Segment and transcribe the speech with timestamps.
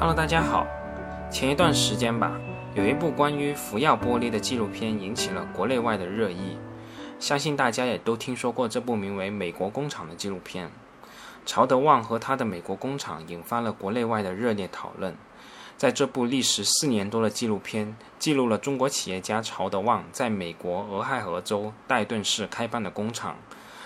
[0.00, 0.66] Hello，大家好。
[1.30, 2.32] 前一段时间吧，
[2.74, 6.56] 有一部关于福耀玻璃的纪录片引起了国内外的热议。
[7.18, 10.70] 相信大家也都听说过这部名为《美国工厂》的纪录片。
[11.44, 15.14] 曹德旺和他的美国工厂引发了国内外的热烈讨论。
[15.76, 23.36] 在这部历时四年多的纪录片，记录了中国企业家曹德旺在美国俄亥俄州戴顿市开办的工厂，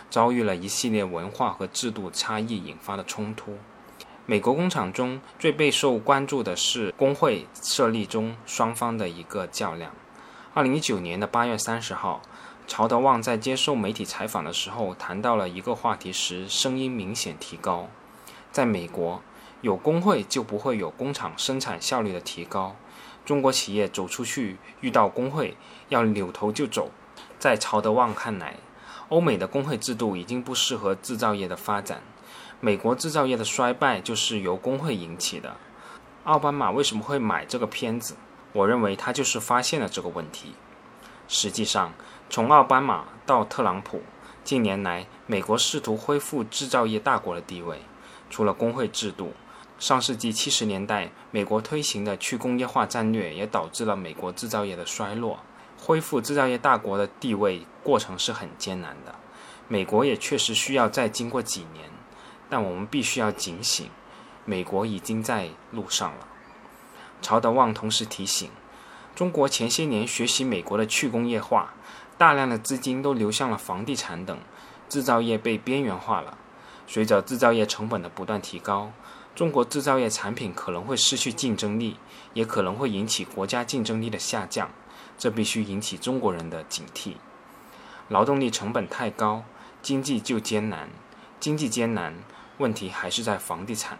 [0.08, 3.58] 遭遇了一系列文化和制度差异引发的冲突。
[4.26, 9.92] 美国工厂中最备受关注的是工会设立中双方的一个较量。
[10.54, 12.22] 二零一九年的八月三十号，
[12.66, 17.90] 曹德旺在接受媒体采访的时候谈到了一个话题时，声音明显提高。
[18.50, 19.20] 在美国，
[19.60, 22.74] 有工会就不会有工厂生产效率的提高。
[23.26, 25.54] 中国企业走出去遇到工会
[25.90, 26.90] 要扭头就走。
[27.38, 28.56] 在曹德旺看来，
[29.10, 32.00] 欧美的工会制度已经不适合制造业的发展。
[32.60, 35.56] 美国制造业的衰败就是由工会引起的。
[36.24, 38.16] 奥巴马为什么会买这个片子？
[38.52, 40.54] 我认为他就是发现了这个问题。
[41.28, 41.92] 实际上，
[42.30, 44.02] 从奥巴马到特朗普，
[44.42, 47.82] 近年来美国试图恢复制造业大国的地位。
[48.30, 49.32] 除了工会制度，
[49.78, 55.40] 上世纪七十年代美国推行的去工业化战略也导致了美国制造业的衰落。
[55.78, 59.14] 恢复制造业大国的地位过程是很艰难的，
[59.68, 61.90] 美国也确实需要再经过几年。
[62.54, 63.90] 但我们必须要警醒，
[64.44, 66.28] 美国已经在路上了。
[67.20, 68.48] 曹德旺同时提醒，
[69.16, 71.74] 中国前些年学习美国的去工业化，
[72.16, 74.38] 大量的资金都流向了房地产等，
[74.88, 76.38] 制造业被边缘化了。
[76.86, 78.92] 随着制造业成本的不断提高，
[79.34, 81.96] 中国制造业产品可能会失去竞争力，
[82.34, 84.70] 也可能会引起国家竞争力的下降，
[85.18, 87.14] 这必须引起中国人的警惕。
[88.06, 89.42] 劳动力成本太高，
[89.82, 90.88] 经济就艰难，
[91.40, 92.14] 经济艰难。
[92.58, 93.98] 问题还是在房地产，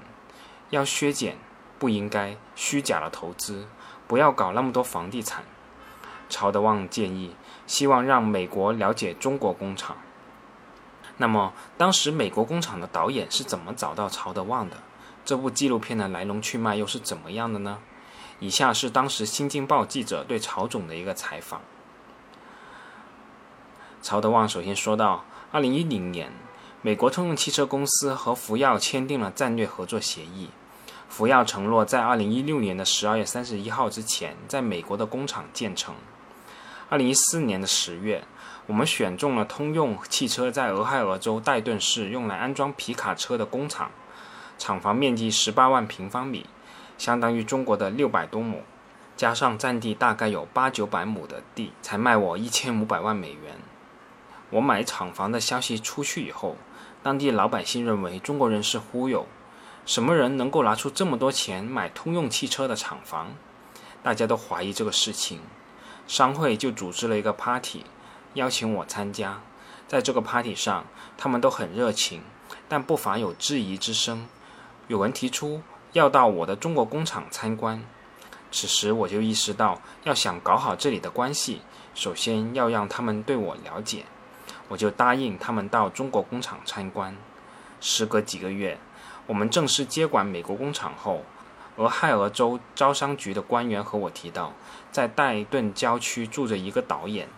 [0.70, 1.36] 要削减
[1.78, 3.66] 不应该虚假的投资，
[4.06, 5.44] 不要搞那么多房地产。
[6.28, 7.34] 曹德旺建议，
[7.66, 9.96] 希望让美国了解中国工厂。
[11.16, 14.76] 那么，当时美国工厂的导演是怎么找到曹德旺的？
[15.24, 17.78] 这部纪录片的来龙去脉又是怎么样的呢？
[18.40, 21.60] 以下是当时《新京报》记者对曹总的一个采访。
[24.02, 26.32] 曹德旺首先说到，二零一零年。
[26.86, 30.50] 美国通用汽车公司和福耀签订了战略合作协议。
[31.08, 35.94] 福耀承诺在2016年的12月31号之前，在美国的工厂建成。
[36.90, 38.24] 2014年的十月，
[38.66, 43.90] 我们选中了通用汽车在俄亥俄州戴顿市用来安装皮卡车的工厂，
[44.58, 46.44] 厂房面积18万平方米，
[46.98, 48.62] 相当于中国的600多亩，
[49.16, 53.56] 加上占地大概有八九百亩的地，才卖我1500万美元。
[54.50, 56.58] 我买厂房的消息出去以后。
[57.04, 59.26] 当地老百姓认为中国人是忽悠，
[59.84, 63.34] 什么人能够拿出这么多钱买通用汽车的厂房？
[64.02, 65.40] 大家都怀疑这个事情，
[66.06, 67.84] 商会就组织了一个 party，
[68.32, 69.42] 邀请我参加。
[69.86, 70.86] 在这个 party 上，
[71.18, 72.22] 他们都很热情，
[72.70, 74.26] 但不乏有质疑之声。
[74.88, 75.60] 有人提出
[75.92, 77.84] 要到我的中国工厂参观，
[78.50, 81.60] 此时我就意识到，要想搞好这里的关系，
[81.94, 84.06] 首先要让他们对我了解。
[84.74, 87.16] 我就答应他们到中国工厂参观。
[87.80, 88.76] 时隔几个月，
[89.28, 91.22] 我们正式接管美国工厂后，
[91.76, 94.52] 俄亥俄州招商局的官员和我提到，
[94.90, 97.28] 在戴顿郊区住着一个导演，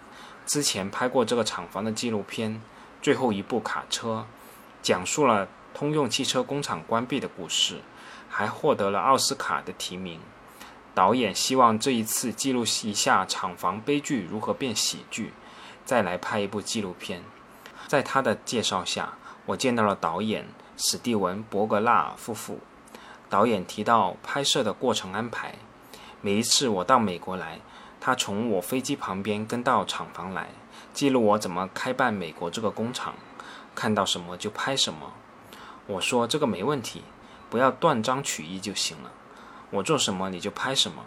[0.46, 2.52] 之前拍过这个厂房的纪录片
[3.02, 4.24] 《最后一部卡车》，
[4.80, 7.80] 讲述了通用汽车工厂关闭的故事，
[8.30, 10.20] 还获得了奥斯卡的提名。
[10.94, 15.34] 导演希望这一次记录一下厂房悲剧如何变喜剧。
[15.86, 17.22] 再来拍一部纪录片，
[17.86, 19.12] 在他的介绍下，
[19.46, 22.58] 我见到了导演史蒂文·伯格纳尔夫妇。
[23.30, 25.54] 导演提到拍摄的过程安排：
[26.20, 27.60] 每一次我到美国来，
[28.00, 30.48] 他从我飞机旁边跟到厂房来，
[30.92, 33.14] 记录我怎么开办美国这个工厂，
[33.74, 35.12] 看到什么就拍什么。
[35.86, 37.04] 我说这个没问题，
[37.48, 39.12] 不要断章取义就行了。
[39.70, 41.04] 我做什么你就拍什么。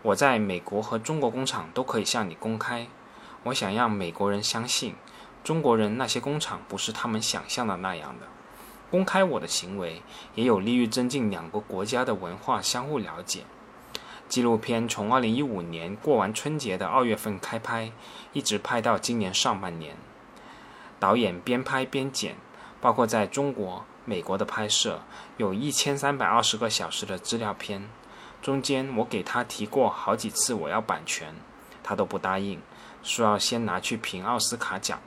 [0.00, 2.86] 我在美国和中国工厂都可以向你公开。
[3.46, 4.96] 我想让美国人相信，
[5.44, 8.26] 中国人那些工厂不是他们想象的那样的。
[8.90, 10.02] 公开我的行为，
[10.34, 13.44] 也有利于增进两个国家的文化相互了解。
[14.28, 17.92] 纪录片从2015年过完春节的二月份开拍，
[18.32, 19.96] 一直拍到今年上半年。
[20.98, 22.34] 导演边拍边剪，
[22.80, 25.02] 包括在中国、美国的拍摄，
[25.36, 27.88] 有一千三百二十个小时的资料片。
[28.42, 31.32] 中间我给他提过好几次我要版权，
[31.84, 32.60] 他都不答应。
[33.06, 34.98] 说要先拿去评奥斯卡奖。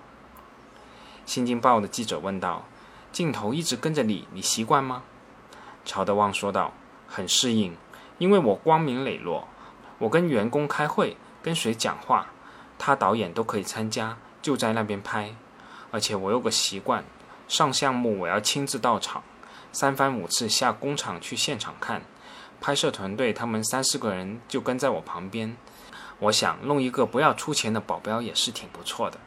[1.25, 2.65] 新京报的记者问道
[3.11, 5.03] ：“镜头一直跟着你，你习惯吗？”
[5.85, 6.73] 曹德旺说道
[7.07, 7.75] ：“很适应，
[8.17, 9.47] 因为我光明磊落，
[9.97, 12.27] 我跟员工开会，跟谁讲话，
[12.77, 15.35] 他导演都可以参加，就在那边拍。
[15.91, 17.03] 而且我有个习惯，
[17.49, 19.23] 上项目我要亲自到场，
[19.73, 22.01] 三番五次下工厂去现场看。
[22.61, 25.55] 拍摄团队他们三四个人就跟在我旁边，
[26.19, 29.17] 我想弄一个不要出钱的保镖也是挺不错的。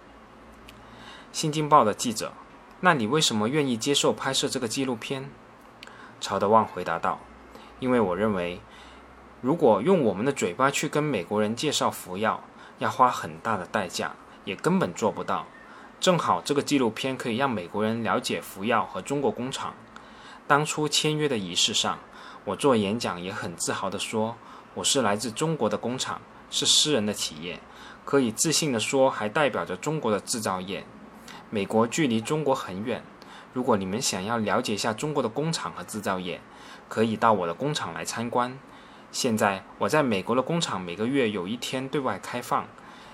[1.32, 2.32] 新京报的记者，
[2.80, 5.30] 那你为什么愿意接受拍摄这个纪录片？
[6.20, 7.18] 曹德旺回答道
[7.80, 8.60] ：“因为我认为，
[9.40, 12.42] 如果用我们的嘴巴去跟美国人介绍服药，
[12.78, 15.46] 要花很大的代价，也根本做不到。
[16.00, 19.74] 正好这个纪录片可以让美国人了解服药和中国工厂。
[20.46, 21.98] 当初签约的仪式上。”
[22.44, 24.34] 我做演讲也很自豪地说，
[24.74, 26.20] 我是来自中国的工厂，
[26.52, 27.58] 是私人的企业，
[28.04, 30.84] 可以自信地说，还代表着中国的制造业。
[31.48, 33.02] 美国距离中国很远，
[33.54, 36.42] 如果你们想要了解一下中国的工厂和制造业，
[36.90, 38.58] 可以到我的工厂来参观。
[39.10, 42.66] 现在我在美国的工厂每个月有一天对外开放，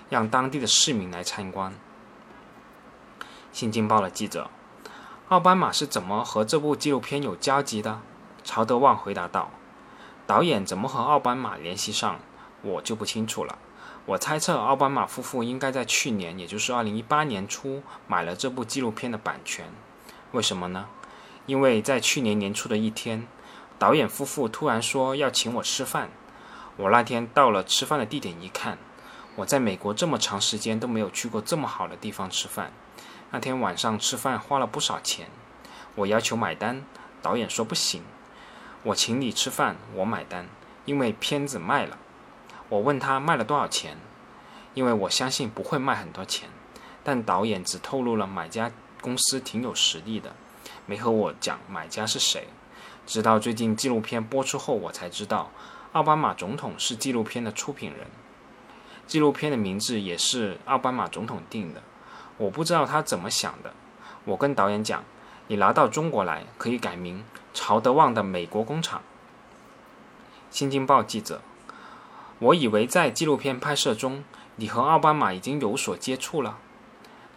[0.08, 1.72] 让当地的市民来参观。
[3.52, 4.50] 新京报的记者，
[5.28, 8.00] 奥巴马是怎么和这部纪录片有交集的？
[8.44, 9.50] 曹德旺回答道
[10.26, 12.18] ：“导演怎么和奥巴马联系上，
[12.68, 13.58] 我就不清楚了。
[14.06, 19.66] 我猜测奥巴马夫妇应该在去年，也就是二零一八年初买了这部纪录片的版权。
[20.32, 20.86] 为什么呢？
[21.46, 23.26] 因为在去年年初的一天，
[23.78, 26.10] 导演夫妇突然说要请我吃饭。
[26.76, 28.78] 我那天到了吃饭的地点一看，
[29.36, 32.72] 我在美国这么长时间都没有去过这么好的地方吃饭。
[33.30, 35.28] 那天晚上吃饭花了不少钱，
[35.94, 36.84] 我要求买单，
[37.20, 38.02] 导演说不行。”
[38.84, 40.46] 我请你吃饭，我买单，
[40.84, 41.98] 因为片子卖了。
[42.68, 43.96] 我问他卖了多少钱，
[44.74, 46.48] 因为我相信不会卖很多钱。
[47.02, 48.70] 但导演只透露了买家
[49.00, 50.34] 公司挺有实力的，
[50.84, 52.48] 没和我讲买家是谁。
[53.06, 55.50] 直到最近纪录片播出后，我才知道
[55.92, 58.06] 奥巴马总统是纪录片的出品人。
[59.06, 61.82] 纪录片的名字也是奥巴马总统定的。
[62.36, 63.72] 我不知道他怎么想的。
[64.26, 65.02] 我跟导演讲，
[65.46, 67.24] 你拿到中国来可以改名。
[67.54, 69.00] 曹德旺的美国工厂。
[70.50, 71.40] 新京报记者，
[72.40, 74.22] 我以为在纪录片拍摄中，
[74.56, 76.58] 你和奥巴马已经有所接触了。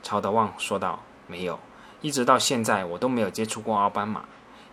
[0.04, 1.60] 曹德旺说道：“没有，
[2.02, 4.26] 一直到现在我都没有接触过奥巴马，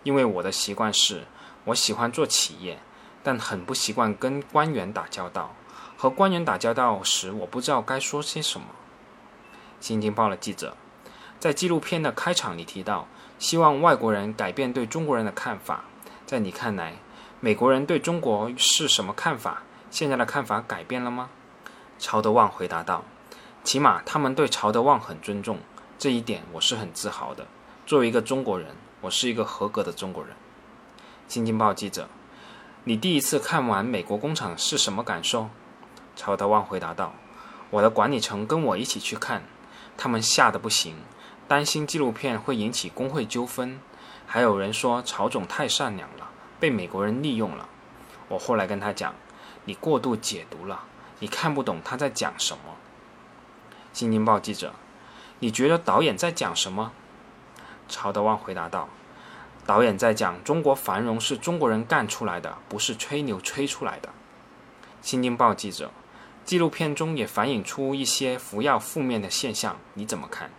[0.02, 1.26] 因为我的习惯是，
[1.64, 2.78] 我喜欢做企业，
[3.22, 5.54] 但很不习惯跟官员打交道。
[5.96, 8.66] 和官员打交道时，我不知道该说些什么。”
[9.80, 10.76] 新京报的记者，
[11.38, 13.06] 在纪录片的开场里提到。
[13.38, 15.84] 希望外国人改变对中国人的看法。
[16.26, 16.96] 在你看来，
[17.38, 19.62] 美国人对中国是什么看法？
[19.90, 21.30] 现在的看法改变了吗？
[21.98, 23.04] 曹德旺回答道
[23.64, 25.58] ：“起码他们对曹德旺很尊重，
[25.98, 27.46] 这一点我是很自豪的。
[27.86, 30.36] 作为一个中国人，我是一个合格的中国人。”
[31.26, 32.08] 新京报记者
[32.84, 35.48] ：“你第一次看完美国工厂是什么感受？”
[36.14, 37.14] 曹德旺回答道
[37.70, 39.42] ：“我的管理层跟我一起去看，
[39.96, 40.96] 他们吓得不行。”
[41.48, 43.80] 担心纪录片会引起工会纠纷，
[44.26, 46.28] 还有人说曹总太善良了，
[46.60, 47.66] 被美国人利用了。
[48.28, 49.14] 我后来跟他讲，
[49.68, 50.84] 你过度解读了，
[51.18, 52.74] 你看不懂他在讲什么。
[53.92, 54.72] 新京报记者，
[55.40, 56.90] 你觉得导演在讲什么？
[57.86, 58.88] 曹德旺回答道
[59.66, 64.08] ：“导演在讲中国繁荣是中国人干出来的，不是吹牛吹出来的。”
[65.02, 65.90] 新京报记者，
[66.46, 70.50] 纪录片中也反映出一些服药负面的现象，你怎么看？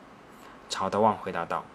[0.69, 1.65] 曹德旺回答道：“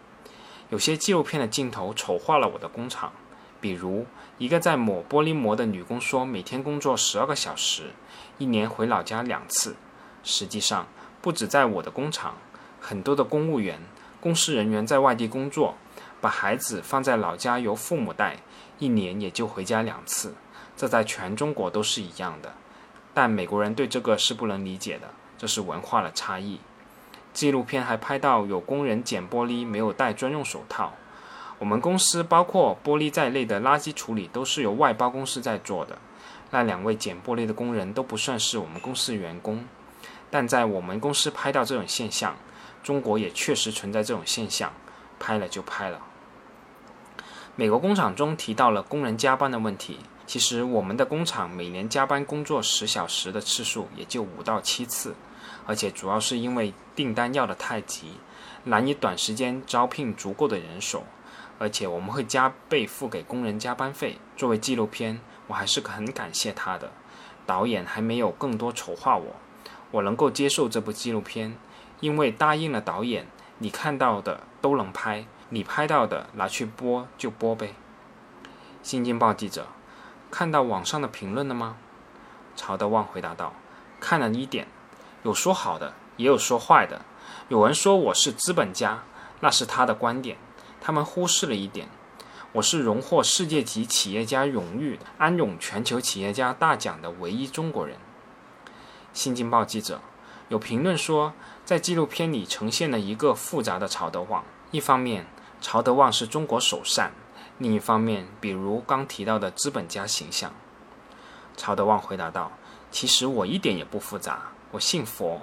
[0.71, 3.13] 有些纪录片的镜头丑化了我的工厂，
[3.61, 4.07] 比如
[4.39, 7.93] 一个在抹玻璃膜的女工说，每天工作十二个小时，
[8.39, 9.77] 一年回老家两次。
[10.25, 10.89] 实际上，
[11.23, 12.35] 不止在我的工厂，
[12.81, 13.81] 很多的公务员、
[14.21, 15.77] 公司人员在外地工作，
[16.21, 18.39] 把孩子放在老家由父母带，
[18.81, 20.35] 一年也就回家两次。
[20.77, 22.55] 这在全中国都是一样的，
[23.13, 26.59] 但美国人对这个是不能理解的，这是文化的差异。”
[27.33, 30.95] 纪录片还拍到有工人捡玻璃没有戴专用手套。
[31.65, 35.97] 我们公司包括玻璃在内的垃圾处理都是由外包公司在做的。
[36.51, 39.65] 那两位捡玻璃的工人都不算是我们公司员工，
[40.31, 42.37] 但在我们公司拍到这种现象，
[42.83, 44.75] 中国也确实存在这种现象，
[45.19, 46.03] 拍了就拍了。
[47.57, 55.15] 美国工厂中提到了工人加班的问题，其实我们的工厂每年加班工作十小时的次数也就五到七次。
[55.65, 58.19] 而且主要是因为订单要的太急，
[58.65, 61.05] 难以短时间招聘足够的人手，
[61.59, 64.19] 而且我们会加倍付给工人加班费。
[64.37, 66.93] 作为纪录片，我还是很感谢他的。
[67.47, 69.37] 导演还没有更多丑化我，
[69.91, 71.57] 我能够接受这部纪录片，
[72.01, 73.27] 因为答应了导演，
[73.59, 77.75] 你看到的都能拍，你拍到的拿去播就播呗。
[78.83, 79.67] 新京报记者，
[80.31, 81.77] 看到网上的评论了吗？
[82.57, 83.53] 曹德旺回答道
[84.01, 84.69] ：“看了一点，
[85.23, 87.03] 有说好的，也有说坏的。
[87.49, 89.03] 有人说我是资本家，
[89.41, 90.37] 那是他的观点，
[90.87, 91.89] 他们忽视了一点，
[92.53, 97.97] 我是荣获世界级企业家荣誉安永全球企业家大奖的唯一中国人。”
[99.15, 100.03] 新京报记者
[100.51, 101.33] 有评论说，
[101.65, 105.27] 在纪录片里呈现了一个复杂的曹德旺，一方面，
[105.59, 107.15] 曹德旺是中国首善。
[107.57, 110.53] 另一方面，比如刚提到的资本家形象，
[111.57, 112.53] 曹德旺回答道
[112.93, 115.41] ：“其实我一点也不复杂，我信佛，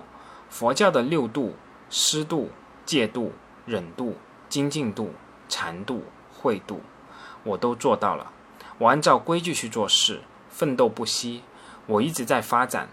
[0.51, 1.55] 佛教的六度、
[1.89, 2.51] 施度、
[2.85, 3.31] 戒度、
[3.65, 4.17] 忍度、
[4.49, 5.13] 精进度、
[5.51, 6.81] 禅度、慧度，
[7.43, 8.31] 我都做到了。
[8.77, 11.43] 我按照规矩去做事，奋斗不息。
[11.87, 12.87] 我一直在发展，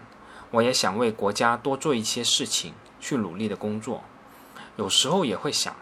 [0.51, 4.03] 我也想为国家多做一些事情，去努力的工作。
[4.75, 5.73] 有时候也会想，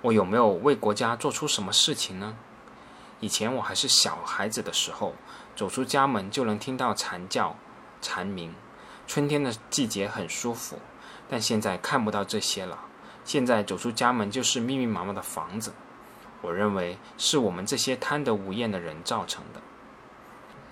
[0.00, 2.36] 我有没有为国家做出什么事情呢？”
[3.18, 5.14] 以前我还是小孩子的时候，
[5.56, 7.56] 走出家门就能听到蝉叫、
[8.00, 8.54] 蝉鸣，
[9.06, 10.78] 春天的季节很舒服。
[11.28, 12.78] 但现在看不到这些了，
[13.24, 15.72] 现在走出家门就是密密麻麻的房子。
[16.42, 19.62] 我认为是我们这些贪得无厌的人造成的。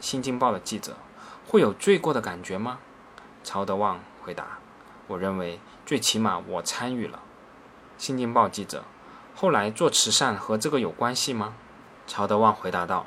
[0.00, 0.96] 新京报的记者
[1.46, 2.78] 会有罪过的感觉吗？
[3.42, 4.58] 曹德旺回答
[5.08, 7.20] ：“我认为最起码我参与了。”
[7.96, 8.84] 新京报记者
[9.34, 11.54] 后来做慈善和这个有关系吗？
[12.06, 13.06] 曹德旺回答道：“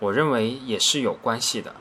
[0.00, 1.74] 我认为也是有关系的。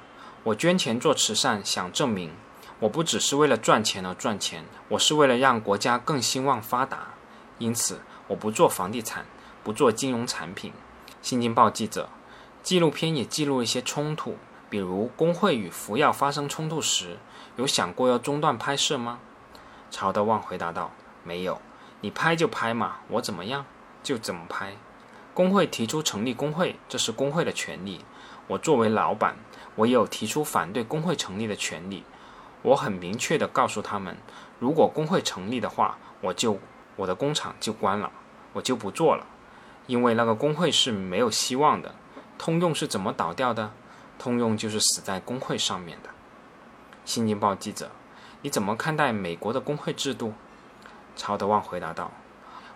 [0.43, 2.34] 我捐钱做慈善，想证明
[2.79, 7.10] 我不只是为了赚钱而赚钱，我是为了让国家更兴旺发达。
[7.57, 9.25] 因此，我不做房地产，
[9.68, 10.72] 不做金融产品。”
[11.22, 12.08] 新京报记者，
[12.64, 14.38] 纪录片也记录一些冲突，
[14.70, 17.18] 比如工会与服药发生冲突时，
[17.58, 19.20] 有想过要中断拍摄吗？
[19.92, 20.92] 曹德旺回答道
[21.26, 21.60] ：“没有，
[22.00, 23.66] 你拍就拍嘛，我怎么样
[24.02, 24.78] 就怎么拍。”
[25.36, 28.06] 工会提出成立工会，这是工会的权利。
[28.48, 29.36] 我作为老板，
[29.76, 32.06] 我有提出反对工会成立的权利。
[32.62, 34.16] 我很明确地告诉他们，
[34.60, 36.58] 如果工会成立的话，我就
[36.96, 38.10] 我的工厂就关了，
[38.54, 39.28] 我就不做了，
[39.88, 41.96] 因为那个工会是没有希望的。
[42.38, 43.72] 通用是怎么倒掉的？
[44.20, 46.10] 通用就是死在工会上面的。
[47.03, 47.89] 新京报记者，
[48.41, 50.34] 你怎么看待美国的工会制度？
[51.15, 52.12] 曹德旺回答道：“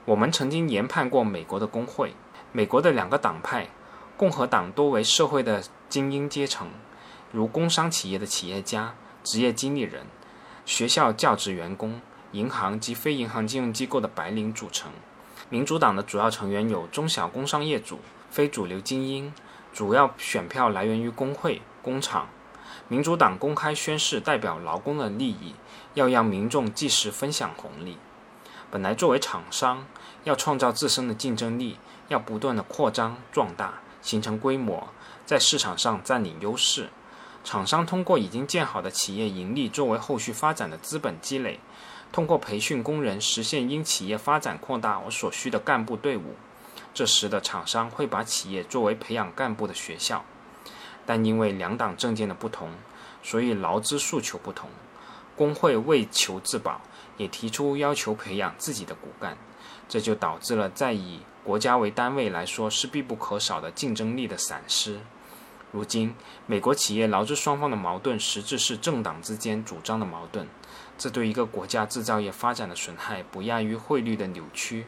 [0.06, 2.16] 我们曾经研判过美国的工会。”
[2.54, 3.70] 美国的两个党派，
[4.18, 6.70] 共和党多为社会的精英阶层，
[7.32, 10.06] 如工商企业的企业家、职业经理人、
[10.66, 12.02] 学校教职员工、
[12.34, 14.92] 银行及非银行金融机构的白领组成；
[15.52, 19.34] 民主党的主要成员有中小工商业主、非主流精英，
[19.74, 22.30] 主要选票来源于工会、工厂。
[22.88, 25.54] 民主党公开宣誓代表劳工的利益，
[25.94, 27.98] 要让民众即时分享红利。
[28.70, 29.86] 本来作为厂商，
[30.24, 31.78] 要创造自身的竞争力。
[32.08, 34.90] 要不断的扩张壮大，形成规模，
[35.26, 36.90] 在市场上占领优势。
[37.44, 41.62] 厂商通过已经建好的企业盈利作为后续发展的资本积累，
[42.12, 46.36] 通过培训工人实现因企业发展扩大而所需的干部队伍。
[46.94, 50.26] 这时的厂商会把企业作为培养干部的学校。
[51.06, 52.70] 但因为两党政见的不同，
[53.24, 54.70] 所以劳资诉求不同。
[55.36, 56.82] 工会为求自保，
[57.18, 59.36] 也提出要求培养自己的骨干，
[59.90, 65.00] 这就导致了在以国家为单位来说是必不可少的竞争力的散失。
[65.72, 66.14] 如今，
[66.46, 70.48] 美国企业劳资双方的矛盾实质是政党之间主张的矛盾，
[71.02, 74.86] 这对一个国家制造业发展的损害不亚于汇率的扭曲。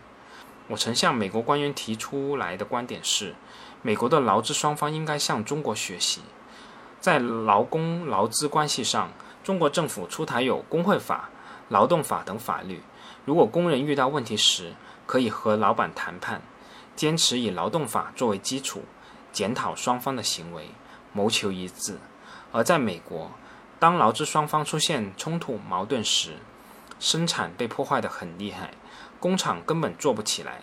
[0.68, 3.34] 我曾向美国官员提出来的观点是，
[3.82, 6.22] 美国的劳资双方应该向中国学习，
[7.00, 9.12] 在劳工劳资关系上，
[9.44, 11.32] 中国政府出台有工会法、
[11.70, 12.84] 劳动法等法律，
[13.26, 14.74] 如果工人遇到问题时，
[15.08, 16.44] 可以和老板谈判，
[16.96, 18.84] 坚持以劳动法作为基础，
[19.32, 20.70] 检讨双方的行为，
[21.12, 21.98] 谋求一致。
[22.52, 23.32] 而在美国，
[23.84, 26.38] 当劳资双方出现冲突矛盾时，
[27.02, 28.76] 生产被破坏的很厉害，
[29.20, 30.62] 工厂根本做不起来。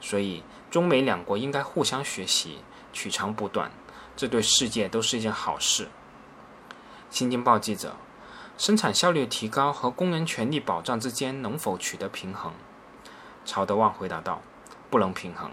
[0.00, 2.58] 所以，中美两国应该互相学习，
[2.92, 3.70] 取长补短，
[4.16, 5.86] 这对世界都是一件好事。
[7.08, 7.94] 新京报记者：
[8.58, 12.52] 生产效率提高和工人权利保障之间能否取得平衡？
[13.44, 14.42] 曹德旺回答道
[14.90, 15.52] ：“不能平衡。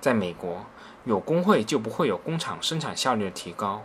[0.00, 0.64] 在美国，
[1.02, 3.82] 有工会就不会有工厂生产效率的提高。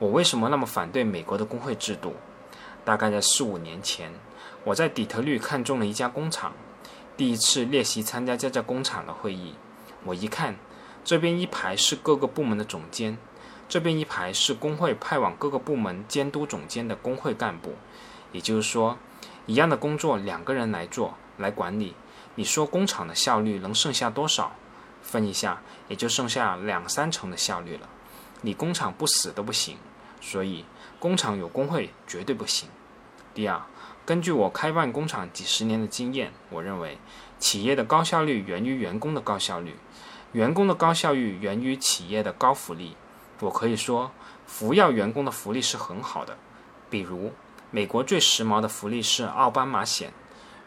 [0.00, 2.14] 我为什么那么反对美国的工会制度？
[2.84, 4.12] 大概在四五年前，
[4.62, 6.52] 我在底特律看中了一家工厂，
[7.16, 9.56] 第一次列席参加这家工厂的会议。
[10.04, 10.56] 我一看，
[11.04, 13.18] 这边一排是各个部门的总监，
[13.68, 17.74] 这边一排是工会派往各个部门监督总监的工会干部。
[18.30, 18.96] 也就是说，
[19.46, 21.94] 一样的工作，两个人来做，来管理。”
[22.36, 24.52] 你说工厂的效率能剩下多少？
[25.02, 27.88] 分一下，也就剩下两三成的效率了。
[28.42, 29.76] 你工厂不死都不行。
[30.20, 30.64] 所以
[30.98, 32.68] 工厂有工会绝对不行。
[33.32, 33.62] 第二，
[34.04, 36.98] 根据我开办工厂几十年的经验，我认为
[37.38, 39.76] 企业的高效率源于员工的高效率，
[40.32, 42.96] 员工的高效率源于企业的高福利。
[43.38, 44.10] 我可以说，
[44.44, 46.36] 福耀员工的福利是很好的。
[46.90, 47.32] 比如，
[47.70, 50.12] 美国最时髦的福利是奥巴马险，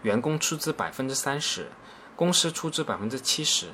[0.03, 1.69] 员工出资百分之三十，
[2.15, 3.71] 公司出资百分之七十，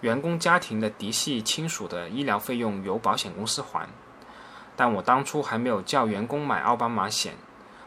[0.00, 3.88] 员工家庭的嫡系亲属的医疗费用由保险公司还。
[4.76, 7.34] 但我当初还没有叫员工买奥巴马险，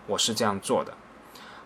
[0.05, 0.93] 我是这样做的：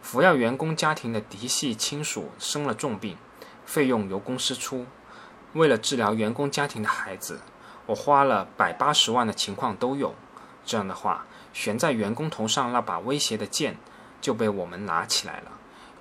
[0.02, 3.18] 服药员工家庭的嫡系亲属生了重病，
[3.66, 4.86] 费用由公司出，
[5.54, 7.42] 为了治疗员工家庭的孩子。
[7.88, 10.14] 我花了百八十万的情况都有，
[10.66, 13.78] 这样的话，悬在员工头上那把威胁的剑
[14.22, 15.52] 就被我们拿起来了，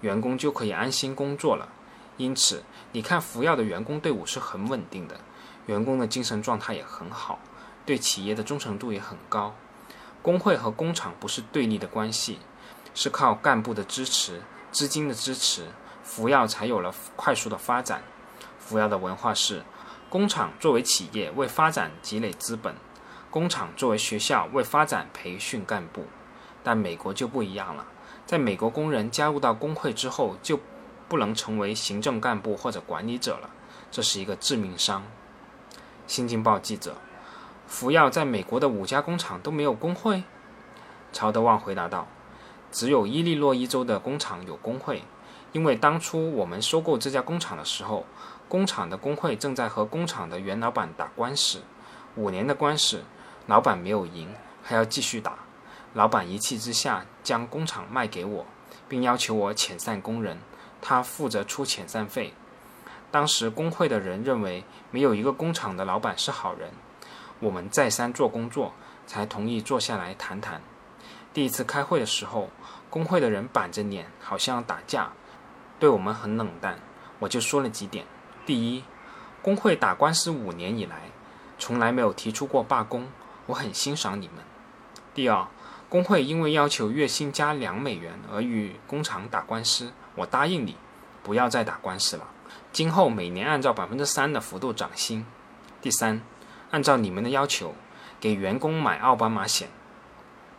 [0.00, 1.69] 员工就可以安心工作了。
[2.16, 5.20] 因此，你看福耀的员工队伍是很稳定的，
[5.66, 7.38] 员工的精神状态也很好，
[7.85, 9.54] 对企业的忠诚度也很高。
[10.23, 12.38] 工会和工厂不是对立的关系，
[12.94, 14.42] 是靠干部的支持、
[14.73, 15.66] 资金的支持，
[16.02, 18.02] 福耀才有了快速的发展。
[18.58, 19.62] 福耀的文化是。
[20.08, 22.76] 工厂作为企业为发展积累资本，
[23.28, 26.06] 工厂作为学校为发展培训干部，
[26.62, 27.85] 但美国就不一样了。
[28.25, 30.61] 在美国，工人加入到工会之后，就
[31.08, 33.50] 不能成为行政干部或者管理者了，
[33.90, 35.02] 这是一个致命伤。
[36.06, 36.96] 新京报记者：
[37.66, 40.22] 福耀在美国的五家工厂都没有工会？
[41.12, 42.06] 曹德旺回答道
[42.70, 45.02] ：“只有伊利诺伊州的工厂有工会，
[45.52, 48.04] 因为当初我们收购这家工厂的时候。”
[48.48, 51.62] 工厂的工会正在和工厂的原老板打官司，
[52.14, 53.02] 五年的官司，
[53.48, 54.32] 老板没有赢，
[54.62, 55.40] 还要继续打。
[55.94, 58.46] 老板一气之下将工厂卖给我，
[58.88, 60.38] 并要求我遣散工人，
[60.88, 62.33] 他负责出遣散费。
[63.11, 64.62] 当时工会的人认为
[64.93, 66.71] 没有一个工厂的老板是好人，
[67.41, 68.73] 我们再三做工作，
[69.04, 70.63] 才同意坐下来谈谈。
[71.34, 72.50] 第一次开会的时候，
[72.89, 75.10] 工会的人板着脸，好像打架，
[75.80, 76.78] 对我们很冷淡。
[77.19, 78.06] 我就说了几点。
[78.47, 78.84] 第一，
[79.43, 81.10] 工会打官司五年以来，
[81.58, 83.08] 从来没有提出过罢工，
[83.47, 84.37] 我很欣赏你们。
[85.15, 85.49] 第二，
[85.89, 90.76] 工会因为要求月薪加两美元而与工厂打官司，我答应你，
[91.26, 92.28] 不要再打官司了。
[92.73, 95.26] 今后每年按照百分之三的幅度涨薪。
[95.82, 96.23] 第三，
[96.71, 97.75] 按照你们的要求，
[98.21, 99.69] 给员工买奥巴马险。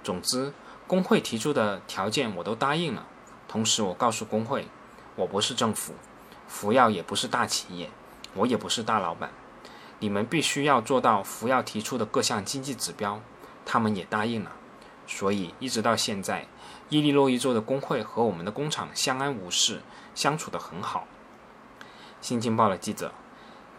[0.03, 0.51] 总之，
[0.85, 3.05] 工会提出的条件我都答应了。
[3.47, 4.67] 同时，我告诉工会，
[5.15, 5.93] 我不是政府。
[6.49, 7.89] 福耀也不是大企业，
[8.33, 9.31] 我也不是大老板，
[9.99, 13.21] 你们必须要做到福耀提出的各项经济指标，
[13.65, 14.51] 他们也答应了，
[15.07, 16.45] 所以一直到现在，
[16.89, 19.81] 伊利诺伊州的工会和我们的工厂相安无事，
[20.13, 21.07] 相处得很好。
[22.21, 23.13] 新京报的记者，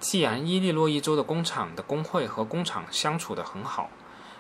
[0.01, 3.91] 既然伊利诺伊州的工厂的工会和工厂相处得很好，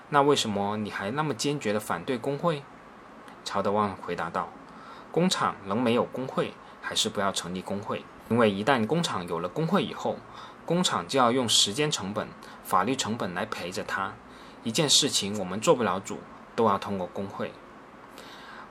[0.08, 2.62] 那为什么你还那么坚决地反对工会？
[3.44, 4.48] 曹德旺回答道
[5.12, 10.16] ：“工厂能没有工会，还是不要成立工会。”因为一旦工厂有了工会以后，
[10.66, 12.28] 工厂就要用时间成本、
[12.62, 14.12] 法律成本来陪着他。
[14.64, 16.18] 一件事情我们做不了主，
[16.58, 17.52] 都要通过工会。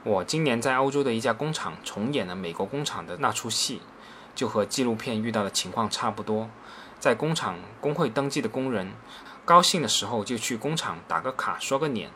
[0.03, 3.81] 我今年在欧洲的一家工厂重演了美国工厂的那出戏，
[4.35, 6.49] 就和纪录片遇到的情况差不多。
[6.99, 8.91] 在工厂工会登记的工人，
[9.45, 12.11] 高兴的时候就去工厂打个卡、刷个脸，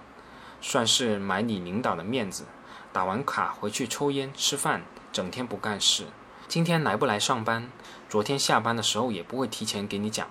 [0.60, 2.44] 算是买你领导的面子。
[2.92, 4.82] 打完卡回去抽烟吃饭，
[5.14, 6.08] 整天不干事。
[6.50, 7.70] 今天来不来上班？
[8.10, 10.28] 昨天下班的时候也不会提前给你讲。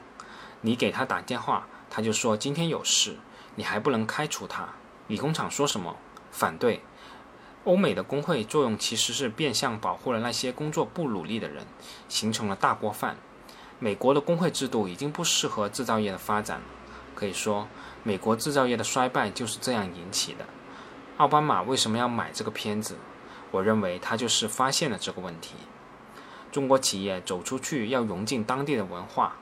[0.60, 3.16] 你给他打电话，他就说今天有事，
[3.54, 4.68] 你还不能开除他。
[5.10, 5.96] 你工厂说什么？
[6.30, 6.82] 反对。
[7.64, 11.66] 欧美的工会作用其实是变相保护了那些工作不努力的人，
[12.08, 13.16] 形成了大锅饭。
[13.80, 16.62] 美国的工会制度已经不适合制造业的发展。
[17.16, 17.66] 可以说，
[18.04, 20.46] 美国制造业的衰败就是这样引起的。
[21.16, 22.94] 奥巴马为什么要买这个片子？
[23.50, 25.56] 我认为他就是发现了这个问题。
[26.52, 29.34] 中国企业走出去要融进当地的文化，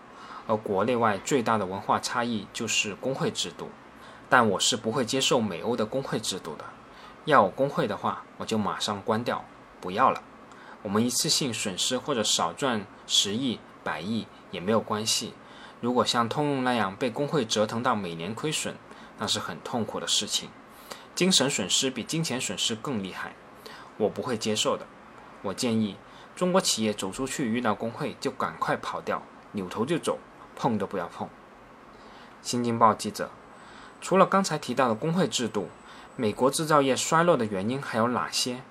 [0.47, 3.69] 而国内外最大的文化差异就是工会制度。
[4.29, 6.65] 但我是不会接受美欧的工会制度的。
[7.25, 9.45] 要有工会的话，我就马上关掉，
[9.81, 10.23] 不要了。
[10.83, 15.35] 我们一次性损失或者少赚十亿、百亿也没有关系。
[15.81, 18.77] 如果像通用那样被工会折腾到每年亏损，
[19.19, 20.51] 那是很痛苦的事情。
[21.15, 23.35] 精神损失比金钱损失更厉害，
[23.97, 24.87] 我不会接受的。
[25.43, 25.97] 我建议。
[26.37, 30.17] 中国企业走出去遇到工会就赶快跑掉，扭头就走，
[30.55, 31.29] 碰都不要碰。
[32.43, 33.29] 新京报记者，
[34.01, 35.69] 除了刚才提到的工会制度，
[36.17, 38.63] 美国制造业衰落的原因还有哪些？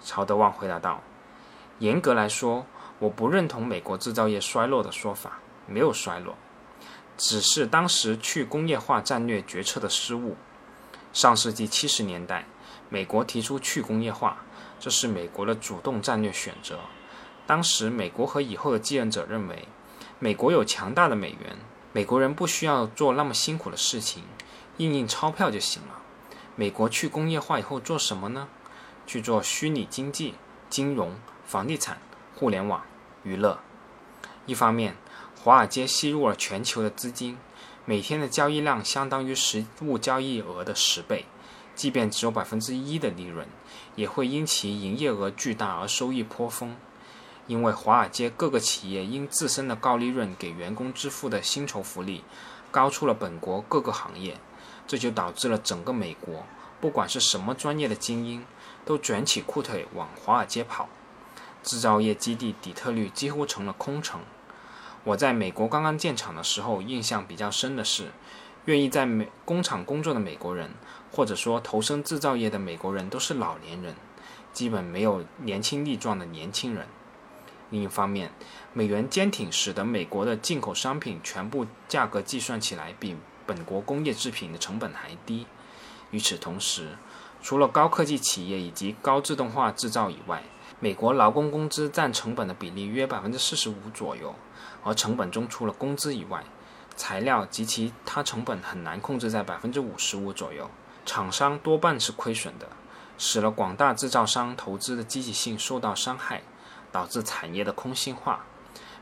[0.00, 1.00] 曹德旺回答道
[1.78, 2.66] ：“严格来说，
[2.98, 6.34] 我不认同美国制造业衰落的说法，没有衰落，
[7.16, 10.36] 只是当时去工业化战略决策的失误。
[11.12, 12.46] 上世纪七十年代，
[12.88, 14.38] 美国提出去工业化，
[14.80, 16.80] 这是美国的主动战略选择。
[17.46, 19.68] 当时，美国和以后的继任者认为，
[20.18, 21.58] 美国有强大的美元，
[21.92, 24.22] 美国人不需要做那么辛苦的事情，
[24.78, 26.00] 印印钞票就行了。
[26.56, 28.48] 美国去工业化以后做什么呢？
[29.06, 30.34] 去做虚拟经济、
[30.70, 32.00] 金融、房地产、
[32.34, 32.82] 互联网、
[33.24, 33.58] 娱乐。
[34.46, 34.96] 一方面，
[35.42, 37.36] 华尔街吸入了全球的资金，
[37.84, 41.26] 每天的交易量相当于实物交易额的十倍，
[41.74, 43.46] 即便只有百分之一的利润，
[43.96, 46.74] 也会因其营业额巨大而收益颇丰。
[47.46, 52.24] 因为华尔街各个企业因自身的高利润给员工支付的薪酬福利
[52.70, 54.38] 高出了本国各个行业，
[54.86, 56.44] 这就导致了整个美国，
[56.80, 58.44] 不管是什么专业的精英，
[58.84, 60.88] 都卷起裤腿往华尔街跑。
[61.62, 64.20] 制造业基地底特律几乎成了空城。
[65.04, 68.10] 我在美国刚刚建厂的时候，印象比较深的是，
[68.64, 70.70] 愿意在美工厂工作的美国人，
[71.12, 73.94] 或者说投身制造业的美国人，都是老年人，
[74.52, 76.86] 基本没有年轻力壮的年轻人。
[77.72, 78.30] 另一方面，
[78.74, 85.46] 美元坚挺使得美国的进口商品全部价格计算起来比本国工业制品的成本还低。
[86.10, 86.98] 与此同时，
[87.42, 90.42] 除了高科技企业以及高自动化制造以外，
[90.80, 94.34] 美国劳工工资占成本的比例约百分之四十五左右，
[94.84, 96.44] 而成本中除了工资以外，
[96.94, 100.70] 材料及其他成本很难控制在百分之五十五左右，
[101.06, 102.68] 厂商多半是亏损的，
[103.16, 106.42] 使了广大制造商投资的积极性受到伤害。
[106.92, 108.44] 导致产业的空心化，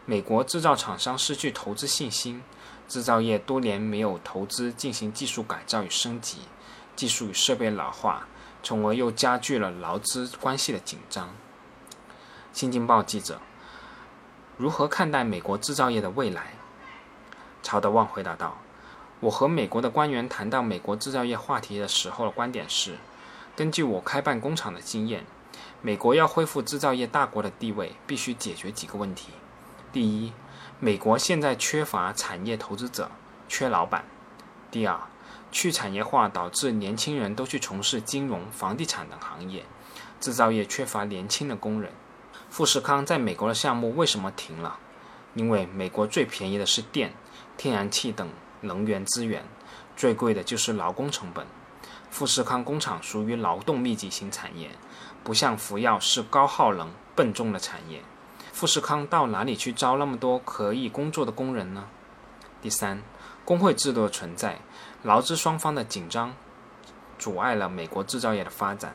[0.06, 2.42] 美国制造厂商失去投资信心，
[2.88, 6.38] 制造业多年没有投资进行技术改造与升级，
[6.94, 8.28] 技术与设备老化，
[8.62, 11.34] 从而又加剧了劳资关系的紧张。
[12.52, 13.40] 新京报记者：
[14.56, 16.54] 如何看待美国制造业的未来？
[17.62, 18.56] 曹德旺回答道
[19.20, 22.96] ：“我和美国的官员谈到美国制造业话题的时候的观点是，
[23.54, 25.26] 根据我开办工厂的经验。”
[25.82, 29.30] 美国要恢复制造业大国的地位，必须解决几个问题。
[29.90, 30.32] 第一，
[30.78, 33.10] 美国现在缺乏产业投资者，
[33.48, 34.04] 缺老板。
[34.70, 35.00] 第二，
[35.50, 39.64] 去产业化导致年轻人都去从事金融、房地产等行业，
[40.20, 41.90] 制造业缺乏年轻的工人。
[42.50, 44.78] 富士康在美国的项目为什么停了？
[45.34, 47.14] 因为美国最便宜的是电、
[47.56, 48.28] 天然气等
[48.60, 49.44] 能源资源，
[49.96, 51.46] 最贵的就是劳工成本。
[52.10, 54.70] 富士康工厂属于劳动密集型产业。
[55.22, 58.02] 不像服药是高耗能、笨重的产业，
[58.52, 61.86] 富士康到哪里去招那么多可以工作的工人呢？
[62.62, 63.02] 第三，
[63.44, 64.60] 工会制度的存在，
[65.02, 66.34] 劳资双方的紧张，
[67.18, 68.94] 阻碍了美国制造业的发展。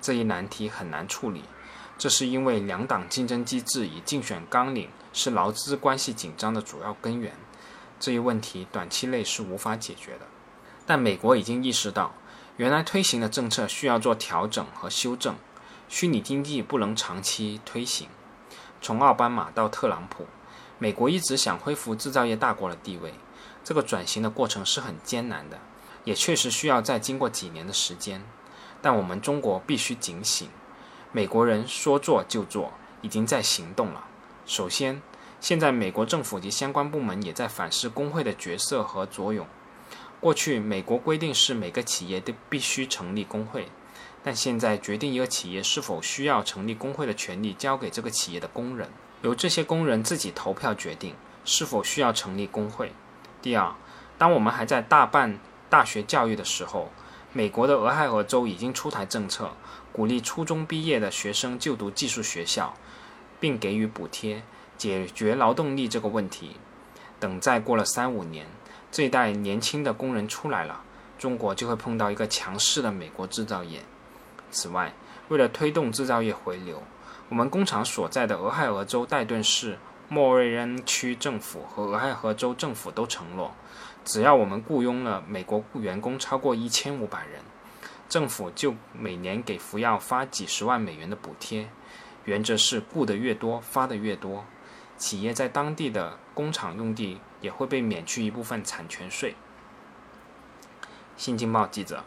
[0.00, 1.44] 这一难题很难处理，
[1.98, 7.32] 这是因为两党竞争机制与竞选纲领是劳资关系紧张的主要根源。
[7.98, 10.26] 这一问题短期内是无法解决的，
[10.86, 12.14] 但美国已经意识到，
[12.56, 15.36] 原来推行的政策需要做调整和修正。
[15.90, 18.08] 虚拟经济不能长期推行。
[18.80, 20.24] 从奥巴马到特朗普，
[20.78, 23.12] 美国一直想恢复制造业大国的地位。
[23.64, 25.58] 这个转型的过程是很艰难的，
[26.04, 28.22] 也确实需要再经过几年的时间。
[28.80, 30.48] 但我们中国必须警醒。
[31.10, 32.72] 美国人说做就做，
[33.02, 34.04] 已经在行动了。
[34.46, 35.02] 首先，
[35.40, 39.44] 现在美国政府及相关部门也在反思工会的角色和作用。
[40.20, 43.68] 过去，美国规定是每个企业都必须成立工会。
[44.22, 48.88] 但现在决定一个企业是否需要成立工会的权利交给这个企业的工人，
[49.22, 52.92] 由这些工人自己投票决定是否需要成立工会。
[53.40, 53.74] 第二，
[54.18, 55.38] 当我们还在大办
[55.70, 56.90] 大学教育的时候，
[57.32, 59.52] 美国的俄亥俄州已经出台政策，
[59.92, 62.74] 鼓励初中毕业的学生就读技术学校，
[63.38, 64.42] 并给予补贴，
[64.76, 66.56] 解决劳动力这个问题。
[67.18, 68.46] 等再过了三五年，
[68.92, 70.82] 这一代年轻的工人出来了，
[71.18, 73.80] 中国就会碰到一个强势的美国制造业。
[74.50, 74.92] 此外，
[75.28, 76.82] 为了推动制造业回流，
[77.28, 83.54] 我们工厂所在的俄亥俄州戴顿市莫瑞恩区政府和俄亥俄州政府都承诺，
[84.04, 87.40] 只要我们雇佣了美国雇员工超过一千五百人，
[88.08, 91.68] 政府就每年给福耀发几十万美元的补贴。
[92.24, 94.44] 原则是雇的越多，发的越多。
[94.96, 99.34] 企业在当地的工厂用地也会被免去一部分产权税。
[101.16, 102.04] 新京报记者。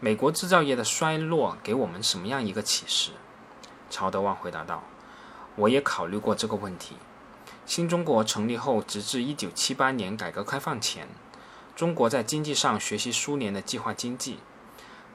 [0.00, 3.10] 美国制造业的衰落给我们什么样一个启示？
[3.90, 4.84] 曹德旺回答道
[5.56, 6.94] ：“我也考虑过这个问题。
[7.66, 11.08] 新中国成立后，直至1978年改革开放前，
[11.74, 14.38] 中国在经济上学习苏联的计划经济。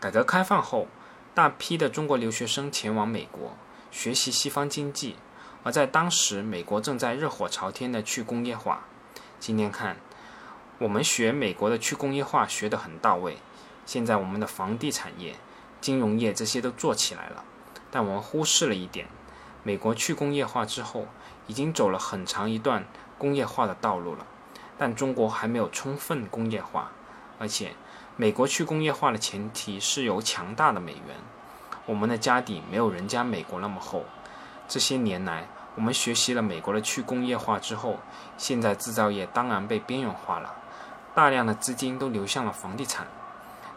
[0.01, 0.89] 改革开放后，
[1.33, 3.55] 大批的中国留学生前往美国
[3.89, 5.15] 学习西方经济，
[5.63, 8.83] 而在当时，美国正在热火朝天的去工业化。
[9.39, 9.95] 今天看，
[10.79, 13.37] 我们学美国的去工业化学得很到位。”
[13.85, 15.35] 现在我们的房地产业、
[15.81, 17.43] 金融业这些都做起来了，
[17.91, 19.07] 但我们忽视了一点：
[19.63, 21.07] 美国去工业化之后，
[21.47, 22.85] 已经走了很长一段
[23.17, 24.25] 工业化的道路了，
[24.77, 26.91] 但中国还没有充分工业化。
[27.39, 27.73] 而且，
[28.15, 31.17] 美国去工业化的前提是有强大的美元，
[31.85, 34.05] 我们的家底没有人家美国那么厚。
[34.67, 37.99] 这些年来，我们学习了美国的去工业化之后，
[38.37, 40.55] 现在制造业当然被边缘化了，
[41.13, 43.07] 大量的资金都流向了房地产。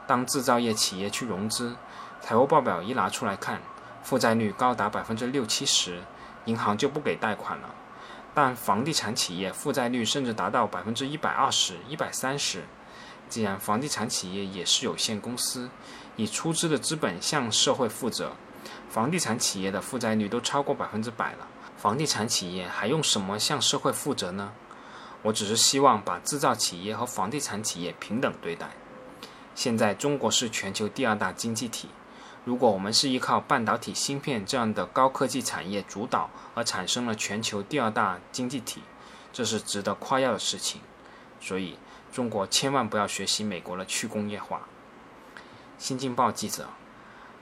[0.06, 1.74] 当制造业企业去融资，
[2.20, 3.60] 财务报表一拿出来看，
[4.02, 6.00] 负债率高达百分之六七十，
[6.44, 7.74] 银行就不给贷款了。
[8.32, 12.64] 但房地产企业负债率甚至达到百分之一百二十一百三十。
[13.28, 15.68] 既然房地产企业也是有限公司，
[16.14, 18.32] 以出资的资本向社会负责，
[18.88, 24.52] 房地产企业的负债率都超过百分之百了，房地产企业还用什么向社会负责呢？
[25.22, 28.68] 我只是希望把制造企业和房地产企业平等对待。
[29.56, 31.88] 现在中国是全球第二大经济体，
[32.44, 38.82] 如果我们是依靠半导体芯片这样的高科技产业主导而产生了全球第二大经济体，
[39.32, 40.82] 这是值得夸耀的事情。
[41.40, 41.78] 所以，
[42.12, 44.68] 中国千万不要学习美国的去工业化。
[45.78, 46.68] 新京报记者：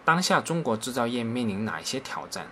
[0.04, 2.46] 当下中国制造业面临哪些挑战？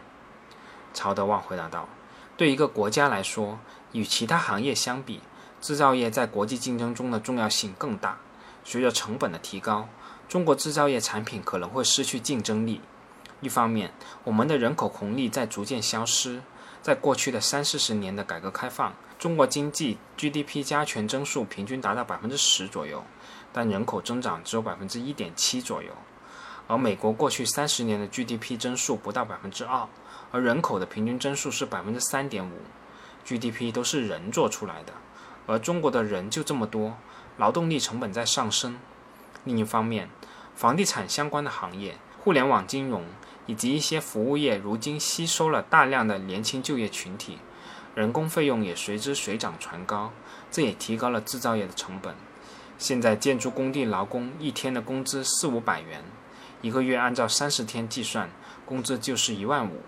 [0.92, 1.88] 曹德旺回答道：
[2.37, 3.61] 对一个国家来说，
[3.92, 5.20] 与其他行业相比，
[5.61, 8.18] 制造业在国际竞争中的重要性更大。
[8.64, 9.88] 随着成本的提高，
[10.29, 12.81] 中国制造业产品可能会失去竞争力。
[13.40, 13.92] 一方面，
[14.25, 16.42] 我们的人口红利在逐渐消失。
[16.81, 23.05] 在过去的三四十年的改革开放，中国经济 GDP 加权增速平均达到百分之十左右，
[23.53, 25.92] 但人口增长只有百分之一点七左右。
[26.66, 29.87] 而美国过去三十年的 GDP 增速不到百分之二，
[30.33, 32.53] 而人口的平均增速是百分之三点五。
[33.25, 34.92] GDP 都是人做出来的，
[35.46, 36.96] 而中国的人就这么多。
[37.36, 38.78] 劳动力成本在上升。
[39.44, 40.08] 另一方面，
[40.54, 43.04] 房地产相关的行业、互联网金融
[43.46, 47.38] 以及一些服务业，如今吸收了大量的年轻就业群体，
[47.94, 50.12] 人工费用也随之水涨船高，
[50.50, 52.14] 这也提高了制造业的成本。
[52.78, 56.02] 现在建筑工地劳工一天的工资四五百元，
[56.60, 58.30] 一个月按照三十天计算，
[58.64, 59.82] 工资就是一万五。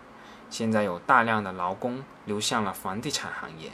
[0.51, 3.73] 现在有大量的劳工流向了房地产行业。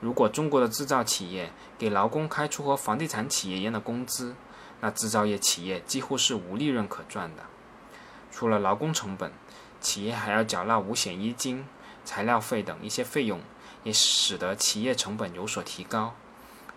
[0.00, 4.34] 如果中国的制造企业给劳工开出和房地产企业一样的工资，
[4.80, 7.44] 那制造业企业几乎是无利润可赚的。
[8.32, 9.30] 除了劳工成本，
[9.80, 11.66] 企业还要缴纳五险一金、
[12.04, 13.40] 材料费等一些费用，
[13.82, 16.14] 也使得企业成本有所提高。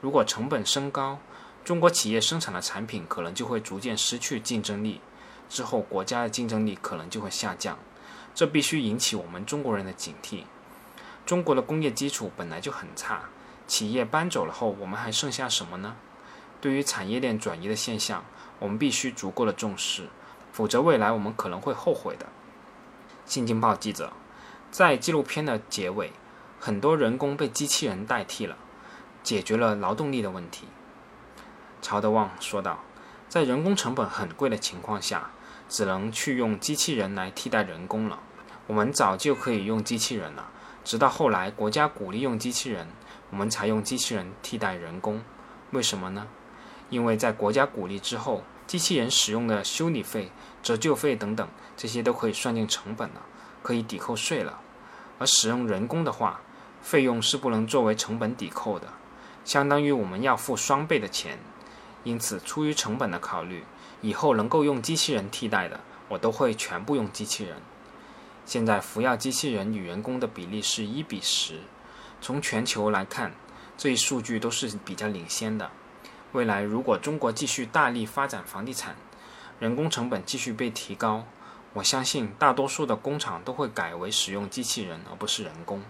[0.01, 1.19] 如果成本升高，
[1.63, 4.99] 中国企业生产的产品可能就会逐渐失去竞争力，
[5.47, 7.79] 之后国家的竞争力可能就会下降。
[8.35, 10.43] 这必须引起我们中国人的警惕。
[11.25, 13.29] 中国的工业基础本来就很差，
[13.65, 15.95] 企业搬走了后，我们还剩下什么呢？
[16.59, 18.23] 对于产业链转移的现象，
[18.59, 20.09] 我们必须足够的重视，
[20.51, 22.27] 否则未来我们可能会后悔的。
[23.25, 24.11] 新京报记者
[24.69, 26.11] 在纪录片的结尾，
[26.59, 28.57] 很多人工被机器人代替了，
[29.23, 30.67] 解决了劳动力的问题。
[31.81, 32.79] 曹德旺说道，
[33.29, 35.31] 在人工成本很贵的情况下，
[35.69, 38.19] 只能去用机器人来替代人工了。
[38.67, 40.49] 我们早就可以用机器人了。
[40.83, 42.87] 直到后来，国家鼓励用机器人，
[43.29, 45.23] 我们才用机器人替代人工。
[45.71, 46.27] 为什么呢？
[46.89, 53.21] 因为在国家鼓励之后，机器人使用的修理费、折旧费等等，这些都可以算进成本了，
[53.61, 54.59] 可以抵扣税了。
[55.19, 56.41] 而使用人工的话，
[56.81, 58.87] 费用是不能作为成本抵扣的，
[59.45, 61.39] 相当于我们要付双倍的钱。
[62.03, 63.63] 因此，出于成本的考虑，
[64.01, 67.55] 以后能够用机器人替代的，我都会全部用机器人。
[68.45, 71.59] 现在服药机器人与人工的比例是一比十，
[72.21, 73.33] 从全球来看，
[73.77, 75.71] 这一数据都是比较领先的。
[76.33, 78.95] 未来如果中国继续大力发展房地产，
[79.59, 81.25] 人工成本继续被提高，
[81.73, 85.81] 我相信大多数的工厂都会改为使用机器人而不是人工。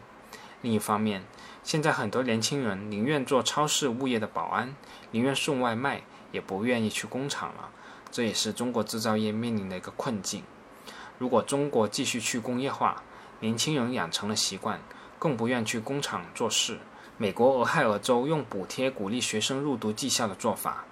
[0.62, 1.26] 另一方面，
[1.64, 4.76] 现在很多年轻人宁愿做超市物业的保安，
[5.12, 7.70] 宁愿送外卖，也不愿意去工厂了，
[8.12, 10.44] 这也是中国制造业面临的一个困境。
[11.24, 13.02] 如果中国继续去工业化，
[13.40, 14.82] 年轻人养成了习惯，
[15.18, 16.78] 更不愿去工厂做事。
[17.16, 20.84] 美国俄亥俄州用补贴鼓励学生入读技校的做法，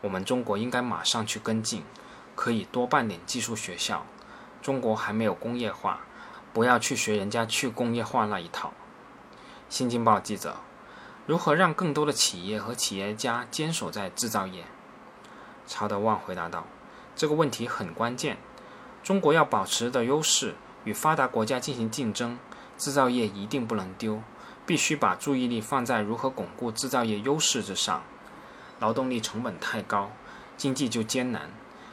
[0.00, 1.82] 我们中国应该马上去跟进，
[2.36, 4.06] 可以多办点技术学校。
[4.62, 6.02] 中国还没有工业化，
[6.52, 8.72] 不要去学人家去工业化那一套。
[9.68, 10.54] 新京报记者：
[11.26, 14.66] 如何让更多的企业和企业家坚守在制造业？
[15.66, 16.64] 曹德旺回答道
[17.16, 18.36] ：“这个问题很关键。”
[19.04, 22.38] 中国要保持的优势与发达国家进行竞争，
[22.78, 24.22] 制造业一定不能丢，
[24.64, 28.02] 必须把注意力放在如何巩固制造业优势之上。
[28.80, 30.10] 劳动力成本太高，
[30.56, 31.50] 经济就艰难。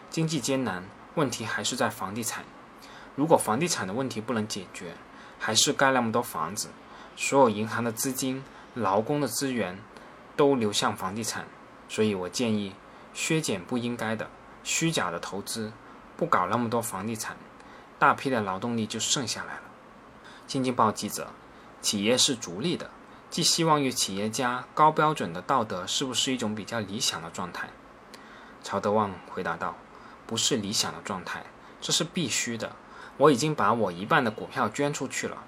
[0.10, 2.46] 经济艰难，问题还是在房地产。
[3.18, 4.94] 如果房地产的问题不能解决，
[5.38, 6.70] 还是盖那么多房子，
[7.18, 8.42] 所有银行的资金、
[8.74, 9.78] 劳工的资源
[10.38, 11.46] 都流向房地产。
[11.90, 12.74] 所以我建议
[13.14, 14.30] 削减不应该的、
[14.64, 15.74] 虚假的投资，
[16.22, 17.36] 不搞那么多房地产，
[17.98, 19.64] 大批的劳动力就剩下来了。
[20.46, 21.30] 新京报记者：
[21.82, 22.92] 企业是逐利的，
[23.32, 27.70] 寄希望于企业家高标准的道德，是不是一种比较理想的状态？
[28.62, 29.76] 曹德旺回答道。
[30.28, 31.44] 不是理想的状态，
[31.82, 32.74] 这是必须的。
[33.18, 35.44] 我已经把我一半的股票捐出去了，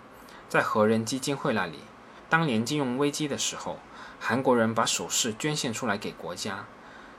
[0.49, 1.81] 在和人基金会那里。
[2.29, 3.77] 当年金融危机的时候，
[4.19, 6.65] 韩国人把首饰捐献出来给国家，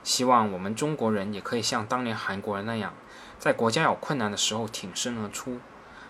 [0.03, 2.93] 希望我们中国人也可以像当年韩国人那样，
[3.38, 5.59] 在国家有困难的时候挺身而出。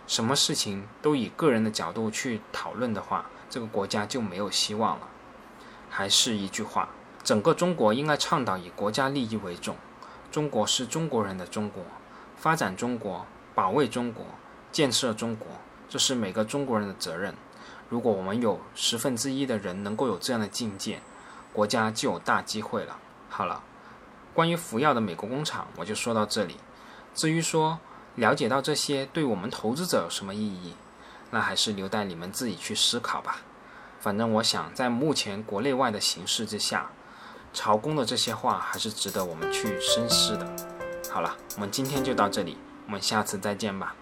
[0.07, 5.09] 什么事情都以个人的角度去讨论的话，这个国家就没有希望了。
[5.89, 6.91] 还是一句话，
[7.23, 9.77] 整个中国应该倡导以国家利益为重。
[10.31, 11.83] 中国是中国人的中国，
[12.37, 14.27] 发展中国、保卫中国、
[14.71, 15.47] 建设中国，
[15.89, 17.35] 这是每个中国人的责任。
[17.89, 21.01] 如果我们有十分之一的人能够有这样的境界，
[21.53, 22.99] 国家就有大机会了。
[23.31, 23.63] 好了，
[24.35, 26.57] 关于福耀的美国工厂，我就说到这里。
[27.15, 27.79] 至于说
[28.17, 30.75] 了解到这些对我们投资者有什么意义，
[31.31, 33.39] 那还是留待你们自己去思考吧。
[34.01, 36.91] 反正我想，在目前国内外的形势之下。
[37.57, 40.57] 曹公的这些话还是值得我们去深思的。
[41.09, 43.95] 好了，我们今天就到这里，我们下次再见吧。